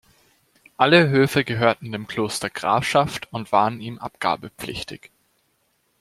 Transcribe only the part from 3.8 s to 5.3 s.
abgabepflichtig.